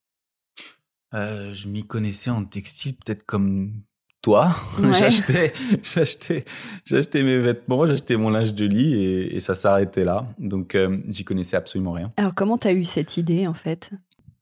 [1.13, 3.83] Euh, Je m'y connaissais en textile peut-être comme
[4.23, 4.51] toi.
[4.99, 6.47] j'achetais, j'achetais,
[6.87, 10.27] j'achetais mes vêtements, j'achetais mon linge de lit et, ça s'arrêtait là.
[10.39, 12.15] Donc, euh, j'y connaissais absolument rien.
[12.17, 13.91] Alors, comment tu as eu cette idée en fait?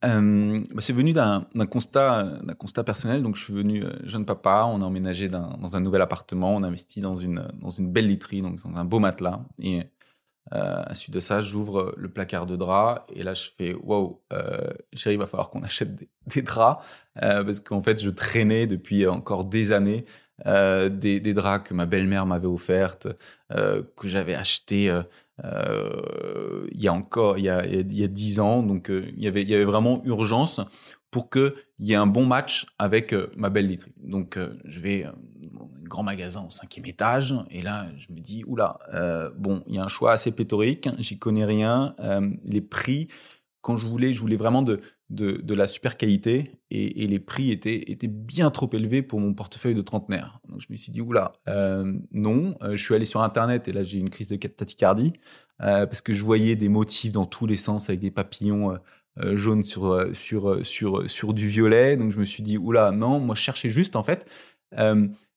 [0.05, 3.23] Euh, bah, c'est venu d'un constat, d'un constat personnel.
[3.23, 4.65] Donc, je suis venu euh, jeune papa.
[4.71, 6.55] On a emménagé dans un nouvel appartement.
[6.55, 7.47] On a investi dans une,
[7.79, 9.41] belle literie, donc dans un beau matelas.
[9.59, 9.83] Et
[10.53, 14.23] euh, à suite de ça, j'ouvre le placard de draps et là, je fais wow,
[14.31, 15.93] euh, chérie, il va falloir qu'on achète
[16.27, 20.05] des, draps parce qu'en fait, je traînais depuis encore des années
[20.45, 23.09] des, draps que ma belle-mère m'avait offertes,
[23.49, 24.89] que j'avais acheté
[25.43, 28.63] euh, il y a encore il y a il y a dix ans.
[28.63, 30.61] Donc, il y avait il y avait vraiment urgence
[31.11, 33.93] pour qu'il y ait un bon match avec ma belle literie.
[33.97, 35.05] Donc, je vais
[35.87, 37.33] grand magasin au cinquième étage.
[37.49, 40.89] Et là, je me dis, oula, euh, bon, il y a un choix assez pléthorique,
[40.99, 41.95] j'y connais rien.
[41.99, 43.07] Euh, les prix,
[43.67, 44.79] quand je voulais, je voulais vraiment de,
[45.53, 50.39] la super qualité et, les prix étaient, bien trop élevés pour mon portefeuille de trentenaire.
[50.47, 52.55] Donc je me suis dit, oula, euh, non.
[52.61, 55.11] je suis allé sur Internet et là, j'ai eu une crise de tachycardie
[55.59, 58.77] parce que je voyais des motifs dans tous les sens avec des papillons.
[59.33, 61.97] jaunes sur du violet.
[61.97, 64.31] Donc je me suis dit, oula, non, moi je cherchais juste en fait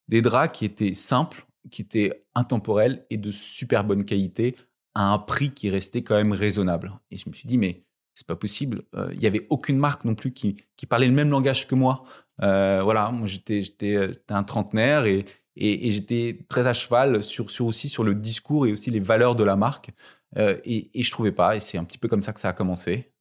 [0.06, 4.54] des draps qui étaient simples, qui étaient intemporels et de super bonne qualité
[4.94, 6.92] à un prix qui restait quand même raisonnable.
[7.10, 7.82] Et je me suis dit, mais
[8.20, 8.82] c'est pas possible.
[8.94, 10.56] Euh, il n'y avait aucune marque non plus qui,
[10.88, 12.04] parlait le même langage que moi.
[12.42, 13.96] Euh, voilà, moi j'étais j'étais
[14.28, 15.24] un trentenaire et,
[15.56, 19.56] j'étais très à cheval sur, aussi sur le discours et aussi les valeurs de la
[19.56, 19.90] marque.
[20.38, 21.56] Euh, et, et je trouvais pas.
[21.56, 23.12] Et c'est un petit peu comme ça que ça a commencé,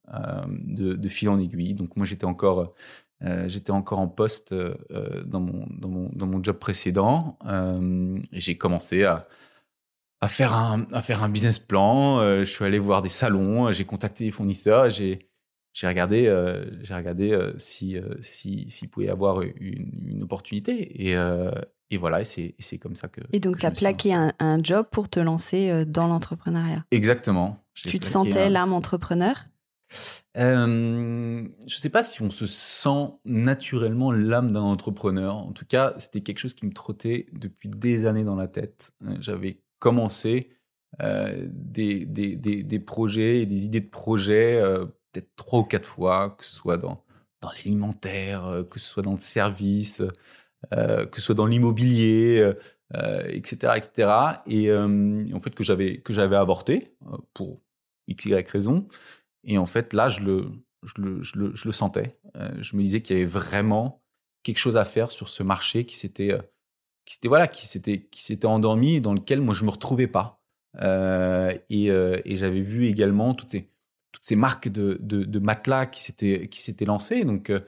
[0.66, 1.74] de, fil en aiguille.
[1.74, 2.74] Donc moi j'étais encore
[3.22, 7.38] euh, j'étais encore en poste euh, euh, dans, mon, job précédent
[8.32, 9.28] j'ai commencé à,
[10.20, 12.20] à, faire un, à faire un business plan.
[12.38, 15.18] je suis allé voir des salons, j'ai contacté des fournisseurs, j'ai
[15.72, 16.24] j'ai regardé,
[16.82, 21.14] j'ai regardé si s'il si, pouvait y avoir une, une opportunité et,
[21.90, 23.20] et voilà, et c'est comme ça que.
[23.32, 26.84] Et donc, tu as plaqué un, un, job pour te lancer dans l'entrepreneuriat?
[26.90, 27.56] Exactement.
[27.74, 29.44] Tu te sentais l'âme entrepreneur?
[30.36, 35.36] Euh, je ne sais pas si on se sent naturellement l'âme d'un entrepreneur.
[35.36, 38.92] En tout cas, c'était quelque chose qui me trottait depuis des années dans la tête.
[39.04, 40.50] Euh, j'avais commencé
[41.02, 44.62] euh, des, des, des, des, projets et des idées de projets
[45.12, 47.04] peut-être trois ou quatre fois, que ce soit dans,
[47.40, 50.02] dans l'alimentaire, que ce soit dans le service,
[50.70, 52.52] que ce soit dans l'immobilier,
[53.26, 54.10] etc., etc.
[54.46, 56.94] Et en fait que j'avais que j'avais avorté
[57.34, 57.56] pour
[58.06, 58.86] x y raison.
[59.44, 60.50] Et en fait, là, je le,
[60.82, 62.18] je le, je le, je le sentais.
[62.36, 64.02] Euh, je me disais qu'il y avait vraiment
[64.42, 66.42] quelque chose à faire sur ce marché qui s'était, euh,
[67.10, 70.40] qui s'était voilà, qui s'était, qui s'était endormi dans lequel moi je me retrouvais pas.
[70.80, 73.68] Euh, et, euh, et j'avais vu également toutes ces,
[74.12, 77.24] toutes ces marques de, de, de matelas qui s'étaient, qui s'étaient lancées.
[77.24, 77.60] Donc, euh,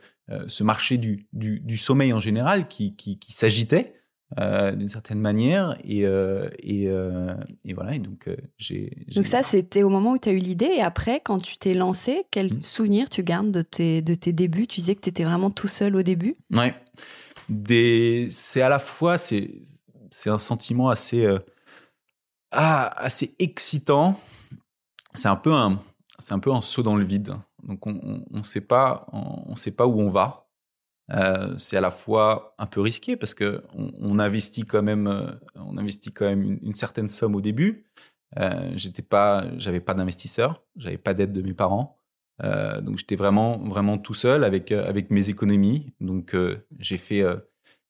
[0.47, 3.95] ce marché du, du, du, sommeil en général qui, qui, qui s'agitait.
[4.39, 5.77] Euh, d'une certaine manière.
[5.85, 9.05] Et, euh, et, euh, et, voilà, et donc j'ai...
[9.15, 10.71] Donc ça, c'était au moment où tu as eu l'idée.
[10.77, 12.63] Et après, quand tu t'es lancé, quel mmh.
[12.63, 14.69] souvenir tu gardes de tes, de tes débuts?
[14.69, 16.37] Tu disais que tu étais vraiment tout seul au début?
[16.55, 16.75] Ouais.
[17.69, 19.63] C'est à la fois, c'est,
[20.11, 21.27] c'est un sentiment assez,
[22.51, 24.21] ah, assez excitant.
[25.15, 25.81] C'est un peu un...
[26.19, 27.35] C'est un peu un saut dans le vide.
[27.65, 30.43] Donc on ne sait pas, on sait pas où on va.
[31.11, 35.31] Euh, c'est à la fois un peu risqué parce que on, investit quand même, euh,
[35.57, 37.85] on investit quand même une, certaine somme au début.
[38.39, 41.99] Euh, j'étais pas, j'avais pas d'investisseur, j'avais pas d'aide de mes parents,
[42.43, 45.93] euh, donc j'étais vraiment, vraiment tout seul avec avec mes économies.
[46.01, 46.37] Donc
[46.79, 47.25] j'ai fait,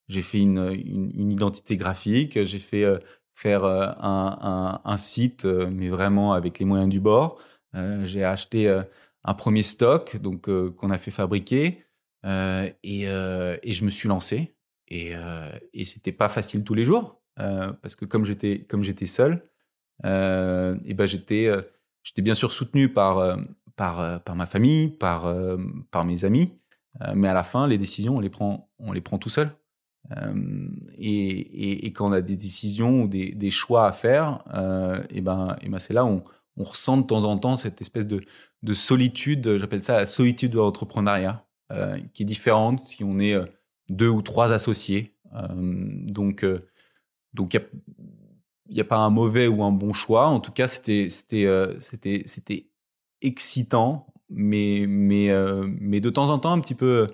[0.08, 2.84] j'ai fait une, une, identité graphique, j'ai fait
[3.34, 7.40] faire un, un, un, site, mais vraiment avec les moyens du bord.
[8.04, 8.68] j'ai acheté
[9.24, 11.84] un premier stock, donc qu'on a fait fabriquer.
[12.24, 14.54] Euh, et, euh, et, je me suis lancé.
[14.88, 19.06] Et, euh, et c'était pas facile tous les jours parce que comme j'étais comme j'étais
[19.06, 19.42] seul,
[20.04, 21.48] et ben j'étais
[22.02, 23.38] j'étais bien sûr soutenu par
[23.76, 25.34] par par ma famille, par
[25.90, 26.52] par mes amis,
[27.14, 29.50] mais à la fin les décisions on les prend on les prend tout seul.
[30.98, 34.42] Et, et, quand on a des décisions ou des, des choix à faire,
[35.10, 36.22] et ben, et ben c'est là où
[36.56, 38.20] on, ressent de temps en temps cette espèce de,
[38.62, 41.46] de solitude, j'appelle ça la solitude de l'entrepreneuriat,
[42.12, 43.36] qui est différente si on est
[43.88, 45.14] deux ou trois associés.
[45.32, 46.44] donc,
[47.32, 50.26] donc il n'y a, a, pas un mauvais ou un bon choix.
[50.26, 51.46] En tout cas, c'était c'était
[51.78, 52.66] c'était c'était
[53.22, 55.30] excitant, mais mais
[55.80, 57.08] mais de temps en temps un petit peu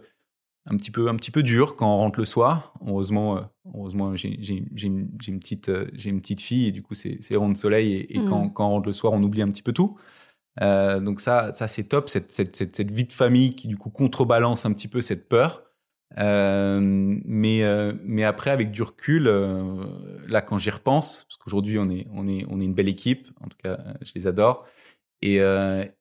[0.67, 2.75] un petit peu un petit peu dur quand on rentre le soir.
[2.87, 3.41] Heureusement,
[3.75, 7.57] heureusement j'ai une, une, petite j'ai une petite fille et du coup c'est rond de
[7.57, 8.53] soleil et, quand, mmh.
[8.53, 9.97] quand on rentre le soir on oublie un petit peu tout.
[10.61, 13.91] donc ça ça c'est top cette, cette, cette, cette, vie de famille qui du coup
[13.91, 15.69] contrebalance un petit peu cette peur.
[16.17, 19.85] Euh, mais euh, mais après avec du recul, euh,
[20.29, 23.29] là quand j'y repense, parce qu'aujourd'hui on est on est on est une belle équipe,
[23.41, 24.67] en tout cas je les adore
[25.23, 25.39] et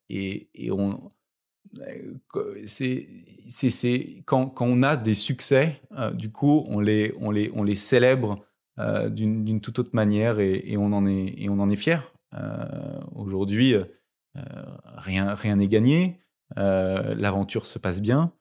[0.10, 1.10] et, et on
[2.66, 3.08] c'est
[3.50, 5.82] c'est c'est quand quand on a des succès,
[6.14, 8.46] du coup on les on les on les célèbre
[8.78, 12.14] d'une d'une toute autre manière et, et, on en est et on en est fier.
[13.16, 13.76] Aujourd'hui
[14.96, 16.20] rien rien n'est gagné,
[16.56, 18.32] l'aventure se passe bien.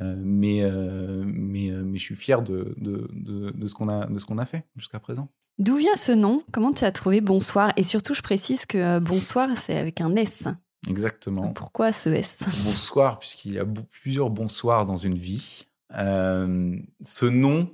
[0.00, 4.06] Euh, mais, euh, mais, euh, mais je suis fier de, de, de, ce qu'on a,
[4.06, 5.28] de ce qu'on a fait jusqu'à présent.
[5.58, 6.42] D'où vient ce nom?
[6.52, 7.72] Comment tu as trouvé Bonsoir?
[7.76, 10.44] Et surtout, je précise que Bonsoir, c'est avec un S.
[10.88, 11.52] Exactement.
[11.52, 12.44] Pourquoi ce S?
[12.64, 13.64] Bonsoir, puisqu'il y a
[14.02, 15.66] plusieurs bonsoirs dans une vie.
[15.90, 17.70] ce nom.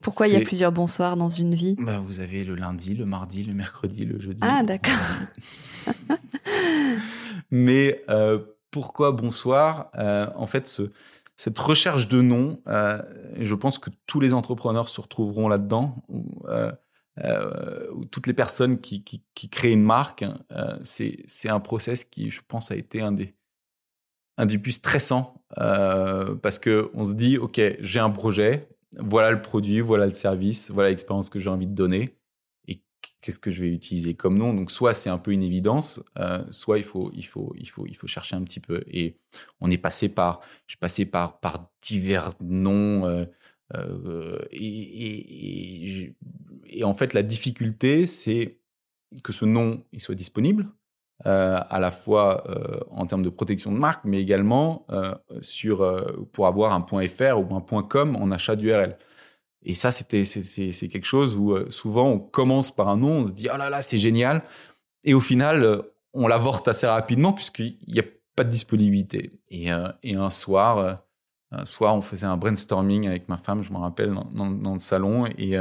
[0.00, 1.76] Pourquoi il y a plusieurs bonsoirs dans une vie?
[1.78, 4.42] Bah, Vous avez le lundi, le mardi, le mercredi, le jeudi.
[4.44, 4.94] Ah, d'accord.
[7.52, 8.04] Mais
[8.72, 9.90] pourquoi bonsoir?
[9.94, 10.90] En fait, ce,
[11.42, 13.02] cette recherche de nom, euh,
[13.40, 16.70] je pense que tous les entrepreneurs se retrouveront là-dedans, ou, euh,
[17.24, 19.02] euh, toutes les personnes qui,
[19.50, 20.24] créent une marque,
[20.84, 23.34] c'est un process qui, je pense, a été un des,
[24.38, 28.68] un des plus stressants parce que on se dit, ok, j'ai un projet,
[29.00, 32.16] voilà le produit, voilà le service, voilà l'expérience que j'ai envie de donner
[33.22, 36.44] qu'est-ce que je vais utiliser comme nom Donc soit c'est un peu une évidence, euh,
[36.50, 38.82] soit il faut il faut il faut il faut chercher un petit peu.
[38.88, 39.16] Et
[39.60, 43.06] on est passé par, je suis passé par par divers noms.
[43.06, 43.24] Euh,
[43.74, 46.14] euh, et, et,
[46.66, 48.58] et, en fait, la difficulté, c'est
[49.24, 50.68] que ce nom il soit disponible,
[51.24, 52.44] à la fois
[52.90, 54.86] en termes de protection de marque, mais également
[55.40, 55.78] sur
[56.32, 58.98] pour avoir un .fr ou un .com en achat d'URL.
[59.64, 63.24] Et ça, c'était c'est quelque chose où euh, souvent on commence par un nom, on
[63.24, 64.42] se dit oh là là c'est génial,
[65.04, 69.40] et au final euh, on l'avorte assez rapidement puisqu'il n'y a pas de disponibilité.
[69.48, 71.04] Et, euh, et un soir,
[71.52, 74.80] un soir on faisait un brainstorming avec ma femme, je me rappelle dans, dans, le
[74.80, 75.52] salon, et,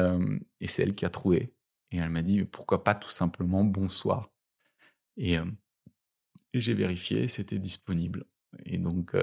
[0.60, 1.54] et c'est elle qui a trouvé.
[1.92, 4.30] Et elle m'a dit pourquoi pas tout simplement bonsoir?
[5.18, 8.26] Et, et j'ai vérifié, c'était disponible.
[8.66, 9.16] Et donc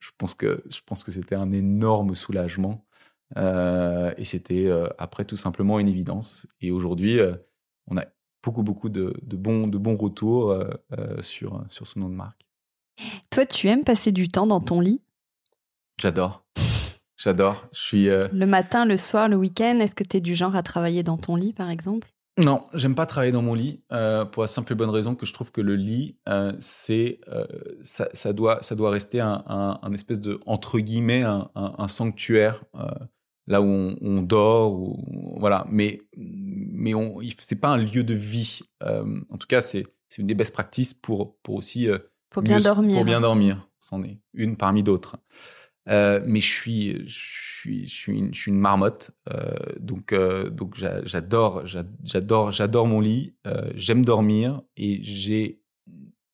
[0.00, 2.84] je pense que je pense que c'était un énorme soulagement
[3.36, 6.46] euh, et c'était euh, après tout simplement une évidence.
[6.60, 7.34] Et aujourd'hui, euh,
[7.86, 8.04] on a
[8.42, 10.56] beaucoup, beaucoup de, de, bons, de bons retours
[11.20, 12.46] sur, sur ce nom de marque.
[13.30, 15.02] Toi, tu aimes passer du temps dans ton lit?
[16.00, 16.44] J'adore.
[17.16, 17.66] J'adore.
[17.72, 18.06] Je suis.
[18.06, 21.16] Le matin, le soir, le week-end, est-ce que tu es du genre à travailler dans
[21.16, 22.08] ton lit, par exemple?
[22.38, 23.82] Non, j'aime pas travailler dans mon lit
[24.30, 26.16] pour la simple et bonne raison que je trouve que le lit,
[26.60, 27.20] c'est
[27.82, 32.62] ça, ça, doit ça doit rester un, un, espèce de entre guillemets un, un sanctuaire
[33.48, 35.66] là où on, dort, ou, voilà.
[35.70, 38.60] Mais mais on, c'est pas un lieu de vie.
[38.84, 39.84] Euh, en tout cas, c'est
[40.18, 41.98] une des best practices pour pour aussi euh,
[42.30, 42.96] pour bien dormir.
[42.96, 45.16] Pour bien dormir, c'en est une parmi d'autres.
[45.88, 47.18] Euh, mais je suis je
[47.60, 49.12] suis je suis une, je suis une marmotte,
[49.80, 53.34] donc donc j'adore j'adore j'adore mon lit.
[53.74, 55.62] J'aime dormir et j'ai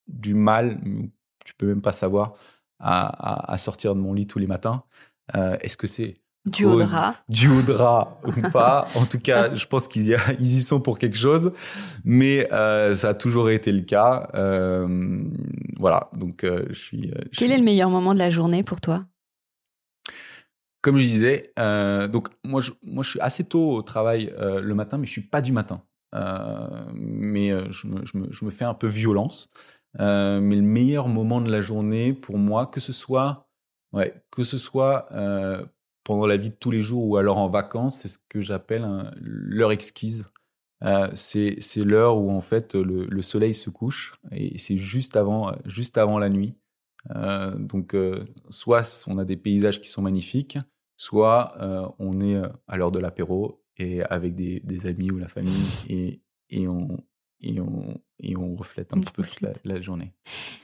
[0.09, 0.81] du mal,
[1.45, 2.35] tu peux même pas savoir,
[2.81, 4.83] à, à, sortir de mon lit tous les matins.
[5.33, 7.17] Est-ce que c'est du haut drap.
[7.29, 8.89] Du haut drap ou pas.
[8.95, 11.53] En tout cas, je pense qu'ils y, sont pour quelque chose.
[12.05, 14.29] Mais euh, ça a toujours été le cas.
[14.35, 15.23] Euh,
[15.79, 17.13] voilà, donc euh, je suis...
[17.37, 19.07] Quel est le meilleur moment de la journée pour toi?
[20.83, 24.99] Comme je disais, donc moi je, moi je suis assez tôt au travail le matin,
[24.99, 25.83] mais je suis pas du matin.
[26.93, 29.49] mais je me, je, me, je, me, fais un peu violence.
[29.99, 33.49] mais le meilleur moment de la journée pour moi, que ce soit...
[33.95, 35.07] Ouais, que ce soit
[36.05, 38.87] pendant la vie de tous les jours ou alors en vacances, c'est ce que j'appelle
[39.17, 40.27] l'heure exquise.
[40.83, 45.55] Euh, c'est l'heure où en fait le, le, soleil se couche et c'est juste avant,
[45.65, 46.55] juste avant la nuit.
[47.15, 50.59] Euh, donc euh, soit on a des paysages qui sont magnifiques,
[50.97, 55.29] soit euh, on est à l'heure de l'apéro et avec des, des, amis ou la
[55.29, 55.53] famille
[55.89, 56.99] et, et, on,
[57.41, 60.13] et, on, et on reflète un petit peu toute la, la journée.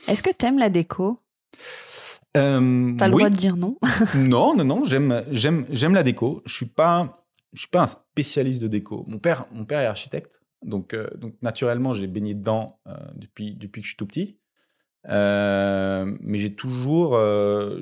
[0.07, 1.19] Est-ce que tu aimes la déco?
[2.37, 3.77] Euh, T'as le droit de dire non
[4.15, 4.85] Non, non, non.
[4.85, 6.41] J'aime, j'aime, j'aime la déco.
[6.45, 7.25] Je suis pas.
[7.53, 9.05] je suis pas un spécialiste de déco.
[9.07, 13.55] Mon père, mon père est architecte, donc, euh, donc naturellement, j'ai baigné dedans euh, depuis,
[13.55, 14.37] depuis que je suis tout petit.
[15.07, 17.19] Mais j'ai toujours,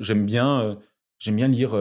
[0.00, 0.76] j'aime bien,
[1.18, 1.74] j'aime bien lire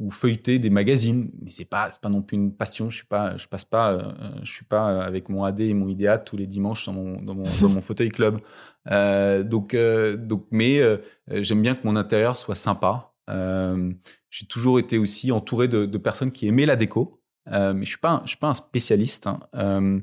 [0.00, 1.30] ou feuilleter des magazines.
[1.42, 2.90] Mais c'est pas, pas non plus une passion.
[2.90, 6.18] Je suis pas, je passe pas, je suis pas avec mon AD et mon IDEA
[6.18, 8.40] tous les dimanches dans mon, dans mon, dans mon fauteuil club.
[8.88, 10.80] donc, donc, mais
[11.28, 13.12] j'aime bien que mon intérieur soit sympa.
[13.28, 17.20] j'ai toujours été aussi entouré de, de, personnes qui aimaient la déco.
[17.46, 19.28] mais je suis pas, je suis pas un spécialiste.
[19.28, 20.02] Hein.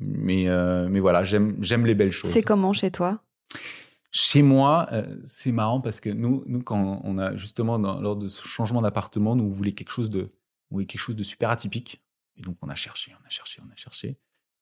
[0.00, 2.30] Mais, euh, mais voilà, j'aime, j'aime les belles choses.
[2.30, 3.22] C'est comment chez toi?
[4.14, 8.28] Chez moi, euh, c'est marrant parce que nous, nous, quand on a justement, lors de
[8.28, 10.30] ce changement d'appartement, nous, on voulait quelque chose de,
[10.70, 12.04] quelque chose de super atypique.
[12.36, 14.18] Et donc, on a cherché, on a cherché, on a cherché.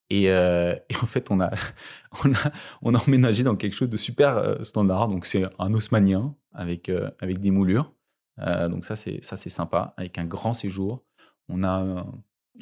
[0.09, 1.51] Et, euh, en fait, on a,
[2.25, 5.09] on, a, on a emménagé dans quelque chose de super standard.
[5.09, 7.93] Donc, c'est un haussmanien avec, avec des moulures.
[8.39, 11.05] donc, ça, c'est, ça, c'est sympa, avec un grand séjour.
[11.49, 12.07] On a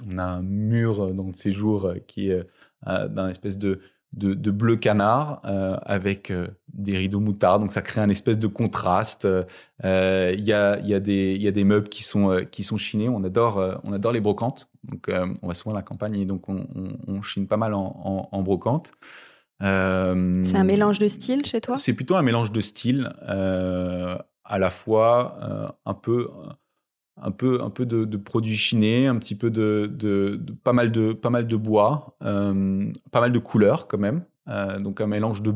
[0.07, 2.47] on a un mur dans le séjour qui est
[2.87, 3.81] euh, d'un espèce de,
[4.13, 8.47] de, bleu canard euh, avec euh, des rideaux moutards, donc ça crée un espèce de
[8.47, 9.27] contraste.
[9.85, 13.09] Il y, a, y, a des, y a des meubles qui sont, qui sont chinés,
[13.09, 15.11] on adore, on adore les brocantes, donc
[15.43, 16.67] on va souvent à la campagne et donc on,
[17.07, 18.93] on, chine pas mal en, en, brocante.
[19.61, 21.77] c'est un mélange de style chez toi?
[21.79, 26.29] C'est plutôt un mélange de style, à la fois un peu
[27.23, 31.31] un peu, un peu de, produits chinés, un petit peu de, pas mal de, pas
[31.31, 34.25] mal de bois, euh, pas mal de couleurs quand même.
[34.49, 35.55] Euh, donc un mélange de,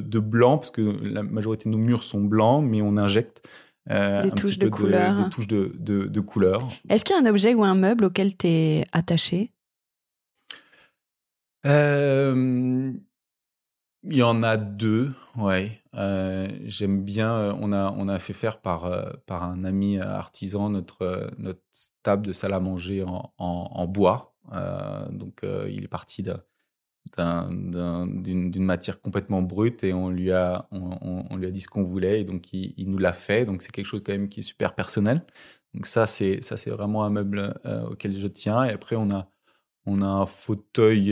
[0.00, 3.46] de, blanc parce que la majorité de nos murs sont blancs, mais on injecte
[3.90, 5.24] euh, des, touches de couleurs.
[5.24, 6.68] des touches de, couleurs.
[6.88, 9.52] Est-ce qu'il y a un objet ou un meuble auquel tu es attaché
[14.04, 15.80] il y en a deux, ouais.
[15.94, 17.34] Euh, j'aime bien.
[17.34, 21.60] Euh, on a on a fait faire par euh, par un ami artisan notre notre
[22.02, 24.34] table de salle à manger en, en, bois.
[25.10, 26.24] donc il est parti
[27.18, 32.20] d'une matière complètement brute et on lui a on, lui a dit ce qu'on voulait
[32.20, 33.44] et donc il, il nous l'a fait.
[33.44, 35.22] Donc c'est quelque chose quand même qui est super personnel.
[35.74, 37.54] Donc ça c'est ça c'est vraiment un meuble
[37.90, 38.64] auquel je tiens.
[38.64, 39.28] Et après on a
[39.86, 41.06] on a un fauteuil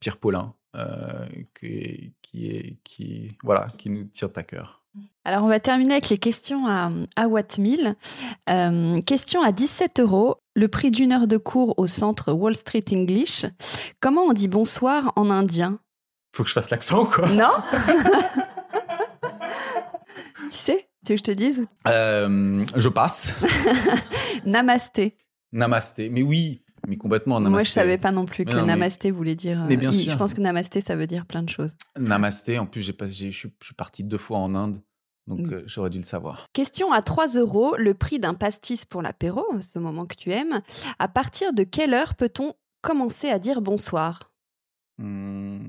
[0.00, 1.26] Pierre Paulin euh,
[1.58, 4.82] qui, qui, est, qui, voilà, qui nous tient à cœur.
[5.24, 7.58] Alors, on va terminer avec les questions à, à Watt
[8.50, 12.84] Euh, question à 17 euros, le prix d'une heure de cours au centre Wall Street
[12.92, 13.46] English.
[14.00, 15.78] Comment on dit bonsoir en indien?
[16.34, 17.28] Faut que je fasse l'accent, quoi?
[17.30, 17.50] Non?
[20.50, 21.66] Tu sais Tu veux que je te dise?
[21.86, 23.32] Euh, Je passe.
[24.44, 25.16] Namasté.
[25.52, 26.10] Namasté.
[26.10, 27.40] Mais oui, mais complètement.
[27.40, 27.50] Namasté.
[27.50, 29.64] Moi, je savais pas non plus que namasté voulait dire.
[29.68, 30.12] Mais bien euh, sûr.
[30.12, 31.76] Je pense que namasté, ça veut dire plein de choses.
[31.98, 34.82] Namasté, en plus, j'ai pas, je suis parti deux fois en Inde.
[35.28, 35.52] Donc, mm.
[35.52, 36.46] euh, j'aurais dû le savoir.
[36.52, 40.60] Question à 3 euros, le prix d'un pastis pour l'apéro, ce moment que tu aimes.
[40.98, 44.32] À partir de quelle heure peut-on commencer à dire bonsoir?
[44.98, 45.68] Hmm.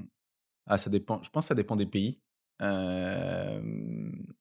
[0.66, 1.22] Ah, ça dépend.
[1.24, 2.20] Je pense que ça dépend des pays.
[2.61, 3.61] Euh,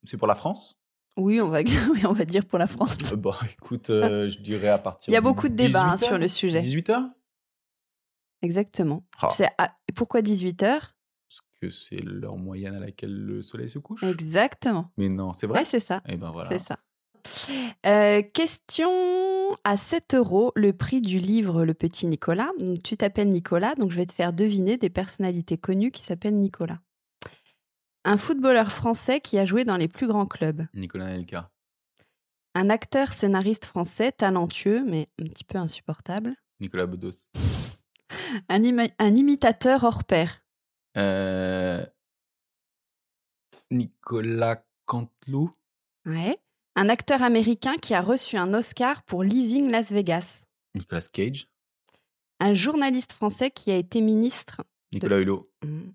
[0.05, 0.79] c'est pour la France?
[1.16, 1.60] Oui, on va,
[2.08, 2.96] on va dire pour la France.
[3.16, 5.10] Bon, écoute, euh, je dirais à partir.
[5.10, 6.60] Il y a beaucoup de débats hein, sur le sujet.
[6.60, 7.10] 18 h
[8.42, 9.04] Exactement.
[9.20, 9.76] Ah.
[9.94, 14.02] Pourquoi 18 h Parce que c'est l'heure moyenne à laquelle le soleil se couche.
[14.02, 14.90] Exactement.
[14.96, 15.60] Mais non, c'est vrai?
[15.60, 15.98] Ouais, c'est ça.
[16.08, 16.50] Et eh ben voilà.
[16.50, 16.78] C'est ça.
[17.86, 18.90] Euh, question
[19.64, 22.50] à 7 euros, le prix du livre Le Petit Nicolas.
[22.60, 26.38] Donc, tu t'appelles Nicolas, donc je vais te faire deviner des personnalités connues qui s'appellent
[26.38, 26.80] Nicolas.
[28.05, 30.66] Un footballeur français qui a joué dans les plus grands clubs.
[30.74, 31.50] Nicolas Nelka.
[32.55, 36.34] Un acteur scénariste français talentueux mais un petit peu insupportable.
[36.61, 37.26] Nicolas Bedos.
[38.48, 40.42] un, un, imitateur hors pair.
[40.96, 41.84] Euh...
[43.70, 45.50] Nicolas Canteloup.
[46.05, 46.38] Ouais.
[46.74, 50.44] Un acteur américain qui a reçu un Oscar pour Living Las Vegas.
[50.74, 51.48] Nicolas Cage.
[52.40, 54.62] Un journaliste français qui a été ministre.
[54.92, 55.50] Nicolas Hulot.
[55.64, 55.90] Mmh.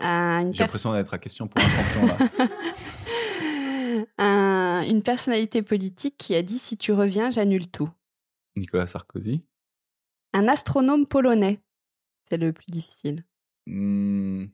[0.00, 2.48] J'ai l'impression d'être à question pour un champion là.
[4.88, 7.90] une personnalité politique qui a dit si tu reviens, j'annule tout.
[8.56, 9.42] Nicolas Sarkozy.
[10.32, 11.60] Un astronome polonais.
[12.28, 13.24] C'est le plus difficile.
[13.66, 14.46] Hmm,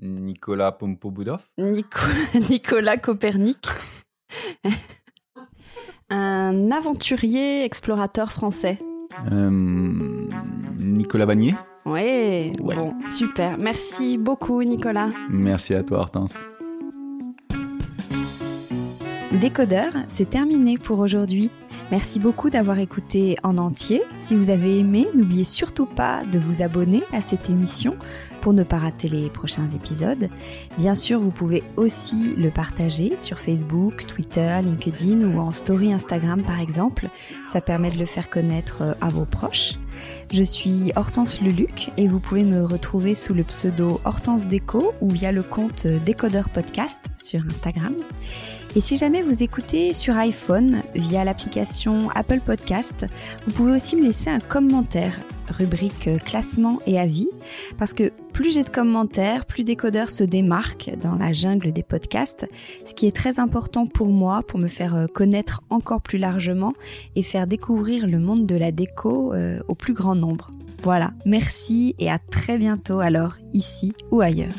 [0.00, 1.42] Nicolas Pompoboudov.
[2.50, 3.66] Nicolas Copernic.
[6.10, 8.78] un aventurier explorateur français.
[9.30, 9.50] Euh,
[10.78, 11.54] Nicolas Bagnier.
[11.86, 13.58] Oui, bon, super.
[13.58, 15.10] Merci beaucoup, Nicolas.
[15.28, 16.34] Merci à toi, Hortense.
[19.32, 21.50] Décodeur, c'est terminé pour aujourd'hui.
[21.90, 24.02] Merci beaucoup d'avoir écouté en entier.
[24.24, 27.96] Si vous avez aimé, n'oubliez surtout pas de vous abonner à cette émission
[28.40, 30.28] pour ne pas rater les prochains épisodes.
[30.78, 36.42] Bien sûr, vous pouvez aussi le partager sur Facebook, Twitter, LinkedIn ou en story Instagram
[36.42, 37.08] par exemple.
[37.50, 39.74] Ça permet de le faire connaître euh, à vos proches.
[40.32, 45.10] Je suis Hortense Leluc et vous pouvez me retrouver sous le pseudo Hortense Déco ou
[45.10, 47.94] via le compte Décodeur Podcast sur Instagram.
[48.76, 53.06] Et si jamais vous écoutez sur iPhone via l'application Apple Podcast,
[53.46, 55.16] vous pouvez aussi me laisser un commentaire,
[55.48, 57.28] rubrique classement et avis,
[57.78, 62.48] parce que plus j'ai de commentaires, plus Décodeur se démarque dans la jungle des podcasts,
[62.84, 66.72] ce qui est très important pour moi, pour me faire connaître encore plus largement
[67.14, 70.50] et faire découvrir le monde de la déco euh, au plus grand nombre.
[70.82, 74.52] Voilà, merci et à très bientôt alors, ici ou ailleurs.